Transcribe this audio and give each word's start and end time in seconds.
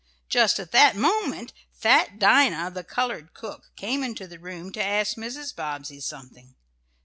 Just 0.29 0.59
at 0.59 0.71
that 0.71 0.95
moment 0.95 1.53
fat 1.71 2.17
Dinah, 2.17 2.71
the 2.71 2.83
colored 2.83 3.35
cook, 3.35 3.69
came 3.75 4.03
into 4.03 4.25
the 4.25 4.39
room 4.39 4.71
to 4.71 4.83
ask 4.83 5.15
Mrs. 5.15 5.55
Bobbsey 5.55 5.99
something. 6.01 6.55